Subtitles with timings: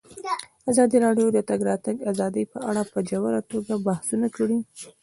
[0.71, 4.57] ازادي راډیو د د تګ راتګ ازادي په اړه په ژوره توګه بحثونه کړي.